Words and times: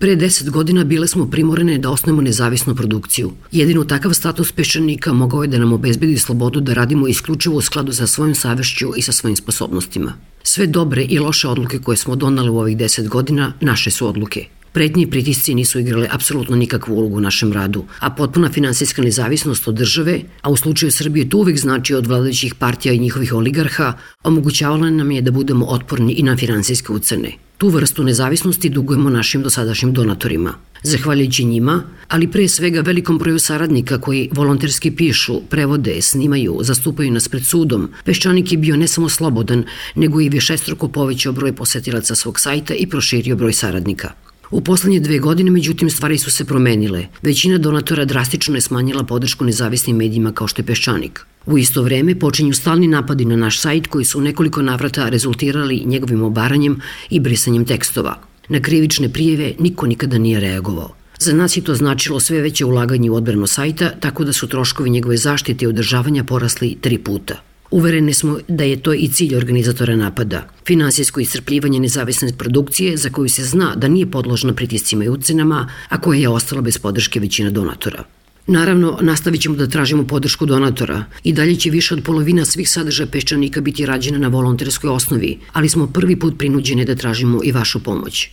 Pre 0.00 0.16
deset 0.16 0.50
godina 0.50 0.84
bile 0.84 1.08
smo 1.08 1.30
primorene 1.30 1.78
da 1.78 1.90
osnemo 1.90 2.22
nezavisnu 2.22 2.74
produkciju. 2.74 3.30
Jedino 3.52 3.84
takav 3.84 4.12
status 4.12 4.52
peščanika 4.52 5.12
mogao 5.12 5.42
je 5.42 5.48
da 5.48 5.58
nam 5.58 5.72
obezbedi 5.72 6.18
slobodu 6.18 6.60
da 6.60 6.74
radimo 6.74 7.08
isključivo 7.08 7.56
u 7.56 7.60
skladu 7.60 7.92
sa 7.92 8.06
svojim 8.06 8.34
savešću 8.34 8.90
i 8.96 9.02
sa 9.02 9.12
svojim 9.12 9.36
sposobnostima. 9.36 10.12
Sve 10.42 10.66
dobre 10.66 11.04
i 11.04 11.18
loše 11.18 11.48
odluke 11.48 11.78
koje 11.78 11.96
smo 11.96 12.16
donali 12.16 12.50
u 12.50 12.58
ovih 12.58 12.76
deset 12.76 13.08
godina 13.08 13.52
naše 13.60 13.90
su 13.90 14.08
odluke. 14.08 14.44
Pretnji 14.76 15.02
i 15.02 15.10
pritisci 15.10 15.54
nisu 15.54 15.78
igrale 15.78 16.08
apsolutno 16.12 16.56
nikakvu 16.56 16.94
ulogu 16.94 17.16
u 17.16 17.20
našem 17.20 17.52
radu, 17.52 17.84
a 18.00 18.10
potpuna 18.10 18.50
finansijska 18.52 19.02
nezavisnost 19.02 19.68
od 19.68 19.74
države, 19.74 20.20
a 20.42 20.50
u 20.50 20.56
slučaju 20.56 20.92
Srbije 20.92 21.28
to 21.28 21.38
uvek 21.38 21.58
znači 21.58 21.94
od 21.94 22.06
vladajućih 22.06 22.54
partija 22.54 22.92
i 22.94 22.98
njihovih 22.98 23.32
oligarha, 23.34 23.92
omogućavala 24.24 24.90
nam 24.90 25.10
je 25.10 25.22
da 25.22 25.30
budemo 25.30 25.66
otporni 25.66 26.12
i 26.12 26.22
na 26.22 26.36
finansijske 26.36 26.92
ucene. 26.92 27.32
Tu 27.58 27.68
vrstu 27.68 28.04
nezavisnosti 28.04 28.68
dugujemo 28.68 29.10
našim 29.10 29.42
dosadašnjim 29.42 29.92
donatorima. 29.92 30.54
Zahvaljujući 30.82 31.44
njima, 31.44 31.82
ali 32.08 32.30
pre 32.30 32.48
svega 32.48 32.80
velikom 32.80 33.18
broju 33.18 33.38
saradnika 33.38 34.00
koji 34.00 34.28
volonterski 34.32 34.90
pišu, 34.90 35.40
prevode, 35.50 36.02
snimaju, 36.02 36.58
zastupaju 36.62 37.12
nas 37.12 37.28
pred 37.28 37.46
sudom, 37.46 37.88
Peščanik 38.04 38.52
je 38.52 38.58
bio 38.58 38.76
ne 38.76 38.88
samo 38.88 39.08
slobodan, 39.08 39.64
nego 39.94 40.20
i 40.20 40.28
višestruko 40.28 40.88
povećao 40.88 41.32
broj 41.32 41.52
posetilaca 41.52 42.14
svog 42.14 42.40
sajta 42.40 42.74
i 42.74 42.86
proširio 42.86 43.36
broj 43.36 43.52
saradnika. 43.52 44.25
U 44.50 44.60
poslednje 44.60 45.00
dve 45.00 45.18
godine, 45.18 45.50
međutim, 45.50 45.90
stvari 45.90 46.18
su 46.18 46.30
se 46.30 46.44
promenile. 46.44 47.06
Većina 47.22 47.58
donatora 47.58 48.04
drastično 48.04 48.54
je 48.54 48.60
smanjila 48.60 49.04
podršku 49.04 49.44
nezavisnim 49.44 49.96
medijima 49.96 50.32
kao 50.32 50.48
što 50.48 50.62
je 50.62 50.66
Peščanik. 50.66 51.26
U 51.46 51.58
isto 51.58 51.82
vreme 51.82 52.18
počinju 52.18 52.52
stalni 52.52 52.86
napadi 52.86 53.24
na 53.24 53.36
naš 53.36 53.60
sajt 53.60 53.86
koji 53.86 54.04
su 54.04 54.20
nekoliko 54.20 54.62
navrata 54.62 55.08
rezultirali 55.08 55.82
njegovim 55.86 56.22
obaranjem 56.22 56.80
i 57.10 57.20
brisanjem 57.20 57.64
tekstova. 57.64 58.18
Na 58.48 58.60
krivične 58.60 59.08
prijeve 59.08 59.54
niko 59.58 59.86
nikada 59.86 60.18
nije 60.18 60.40
reagovao. 60.40 60.94
Za 61.18 61.32
nas 61.32 61.56
je 61.56 61.64
to 61.64 61.74
značilo 61.74 62.20
sve 62.20 62.40
veće 62.40 62.64
ulaganje 62.64 63.10
u 63.10 63.14
odbranu 63.14 63.46
sajta, 63.46 63.90
tako 64.00 64.24
da 64.24 64.32
su 64.32 64.48
troškovi 64.48 64.90
njegove 64.90 65.16
zaštite 65.16 65.64
i 65.64 65.68
održavanja 65.68 66.24
porasli 66.24 66.76
tri 66.80 66.98
puta. 66.98 67.42
Uvereni 67.70 68.14
smo 68.14 68.38
da 68.48 68.64
je 68.64 68.82
to 68.82 68.94
i 68.94 69.08
cilj 69.08 69.36
organizatora 69.36 69.96
napada. 69.96 70.48
Finansijsko 70.66 71.20
iscrpljivanje 71.20 71.80
nezavisne 71.80 72.32
produkcije 72.38 72.96
za 72.96 73.10
koju 73.10 73.28
se 73.28 73.44
zna 73.44 73.74
da 73.76 73.88
nije 73.88 74.10
podložna 74.10 74.54
pritiscima 74.54 75.04
i 75.04 75.08
ucenama, 75.08 75.68
a 75.88 76.00
koja 76.00 76.20
je 76.20 76.28
ostala 76.28 76.62
bez 76.62 76.78
podrške 76.78 77.20
većina 77.20 77.50
donatora. 77.50 78.04
Naravno, 78.46 78.98
nastavit 79.00 79.40
ćemo 79.40 79.56
da 79.56 79.66
tražimo 79.66 80.06
podršku 80.06 80.46
donatora 80.46 81.04
i 81.24 81.32
dalje 81.32 81.56
će 81.56 81.70
više 81.70 81.94
od 81.94 82.02
polovina 82.04 82.44
svih 82.44 82.70
sadržaja 82.70 83.06
peščanika 83.06 83.60
biti 83.60 83.86
rađena 83.86 84.18
na 84.18 84.28
volonterskoj 84.28 84.90
osnovi, 84.90 85.38
ali 85.52 85.68
smo 85.68 85.86
prvi 85.86 86.16
put 86.18 86.38
prinuđeni 86.38 86.84
da 86.84 86.94
tražimo 86.94 87.40
i 87.44 87.52
vašu 87.52 87.82
pomoć. 87.82 88.30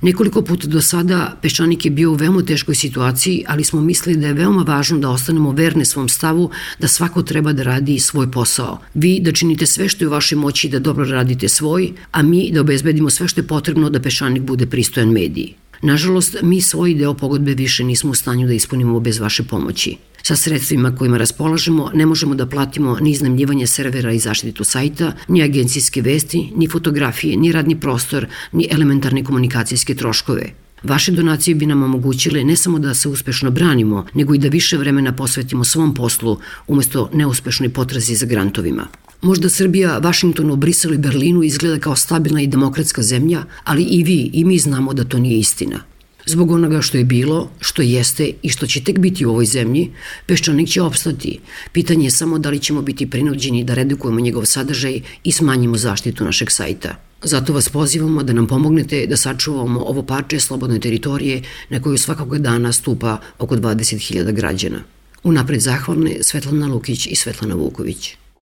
Nekoliko 0.00 0.42
puta 0.42 0.68
do 0.68 0.80
sada 0.80 1.36
Peščanik 1.42 1.84
je 1.84 1.90
bio 1.90 2.10
u 2.10 2.14
veoma 2.14 2.42
teškoj 2.42 2.74
situaciji, 2.74 3.44
ali 3.48 3.64
smo 3.64 3.80
mislili 3.80 4.18
da 4.20 4.26
je 4.26 4.34
veoma 4.34 4.62
važno 4.62 4.98
da 4.98 5.10
ostanemo 5.10 5.52
verne 5.52 5.84
svom 5.84 6.08
stavu 6.08 6.50
da 6.78 6.88
svako 6.88 7.22
treba 7.22 7.52
da 7.52 7.62
radi 7.62 7.98
svoj 7.98 8.30
posao. 8.30 8.78
Vi 8.94 9.20
da 9.20 9.32
činite 9.32 9.66
sve 9.66 9.88
što 9.88 10.04
je 10.04 10.08
u 10.08 10.10
vašoj 10.10 10.38
moći 10.38 10.68
da 10.68 10.78
dobro 10.78 11.04
radite 11.04 11.48
svoj, 11.48 11.92
a 12.12 12.22
mi 12.22 12.50
da 12.52 12.60
obezbedimo 12.60 13.10
sve 13.10 13.28
što 13.28 13.40
je 13.40 13.46
potrebno 13.46 13.90
da 13.90 14.02
Peščanik 14.02 14.42
bude 14.42 14.66
pristojan 14.66 15.08
mediji. 15.08 15.54
Nažalost, 15.82 16.36
mi 16.42 16.60
svoj 16.60 16.94
deo 16.94 17.14
pogodbe 17.14 17.54
više 17.54 17.84
nismo 17.84 18.10
u 18.10 18.14
stanju 18.14 18.46
da 18.46 18.52
ispunimo 18.52 19.00
bez 19.00 19.18
vaše 19.18 19.42
pomoći. 19.42 19.96
Sa 20.26 20.36
sredstvima 20.36 20.96
kojima 20.96 21.18
raspolažemo 21.18 21.90
ne 21.94 22.06
možemo 22.06 22.34
da 22.34 22.46
platimo 22.46 22.96
ni 23.00 23.10
iznajmljivanje 23.10 23.66
servera 23.66 24.12
i 24.12 24.18
zaštitu 24.18 24.64
sajta, 24.64 25.12
ni 25.28 25.42
agencijske 25.42 26.02
vesti, 26.02 26.52
ni 26.56 26.68
fotografije, 26.68 27.36
ni 27.36 27.52
radni 27.52 27.80
prostor, 27.80 28.26
ni 28.52 28.66
elementarne 28.70 29.24
komunikacijske 29.24 29.94
troškove. 29.94 30.50
Vaše 30.82 31.12
donacije 31.12 31.54
bi 31.54 31.66
nam 31.66 31.82
omogućile 31.82 32.44
ne 32.44 32.56
samo 32.56 32.78
da 32.78 32.94
se 32.94 33.08
uspešno 33.08 33.50
branimo, 33.50 34.06
nego 34.14 34.34
i 34.34 34.38
da 34.38 34.48
više 34.48 34.76
vremena 34.76 35.12
posvetimo 35.12 35.64
svom 35.64 35.94
poslu 35.94 36.38
umesto 36.66 37.10
neuspešnoj 37.14 37.68
potrazi 37.68 38.14
za 38.14 38.26
grantovima. 38.26 38.86
Možda 39.22 39.48
Srbija, 39.48 39.98
Vašingtonu, 39.98 40.56
Briselu 40.56 40.94
i 40.94 40.98
Berlinu 40.98 41.42
izgleda 41.42 41.78
kao 41.78 41.96
stabilna 41.96 42.42
i 42.42 42.46
demokratska 42.46 43.02
zemlja, 43.02 43.44
ali 43.64 43.82
i 43.82 44.02
vi 44.02 44.30
i 44.32 44.44
mi 44.44 44.58
znamo 44.58 44.92
da 44.92 45.04
to 45.04 45.18
nije 45.18 45.38
istina. 45.38 45.80
Zbog 46.28 46.50
onoga 46.50 46.82
što 46.82 46.98
je 46.98 47.04
bilo, 47.04 47.50
što 47.60 47.82
jeste 47.82 48.30
i 48.42 48.48
što 48.48 48.66
će 48.66 48.84
tek 48.84 48.98
biti 48.98 49.26
u 49.26 49.30
ovoj 49.30 49.46
zemlji, 49.46 49.90
Peščanik 50.26 50.68
će 50.68 50.82
opstati. 50.82 51.38
Pitanje 51.72 52.06
je 52.06 52.10
samo 52.10 52.38
da 52.38 52.50
li 52.50 52.58
ćemo 52.58 52.82
biti 52.82 53.10
prinuđeni 53.10 53.64
da 53.64 53.74
redukujemo 53.74 54.20
njegov 54.20 54.44
sadržaj 54.44 55.00
i 55.24 55.32
smanjimo 55.32 55.76
zaštitu 55.76 56.24
našeg 56.24 56.50
sajta. 56.50 56.96
Zato 57.22 57.52
vas 57.52 57.68
pozivamo 57.68 58.22
da 58.22 58.32
nam 58.32 58.46
pomognete 58.46 59.06
da 59.06 59.16
sačuvamo 59.16 59.80
ovo 59.80 60.02
parče 60.02 60.40
slobodne 60.40 60.80
teritorije 60.80 61.42
na 61.68 61.82
koju 61.82 61.98
svakog 61.98 62.38
dana 62.38 62.72
stupa 62.72 63.20
oko 63.38 63.56
20.000 63.56 64.32
građana. 64.32 64.82
Unapred 65.24 65.60
zahvalne 65.60 66.16
Svetlana 66.22 66.66
Lukić 66.66 67.06
i 67.06 67.14
Svetlana 67.14 67.54
Vuković. 67.54 68.16